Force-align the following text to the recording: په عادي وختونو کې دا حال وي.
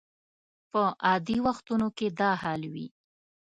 په 0.71 0.81
عادي 1.05 1.37
وختونو 1.47 1.87
کې 1.97 2.07
دا 2.19 2.31
حال 2.41 2.61
وي. 2.73 2.87